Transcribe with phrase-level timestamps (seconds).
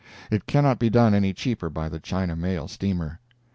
[0.31, 3.19] It cannot be done any cheaper by the China mail steamer.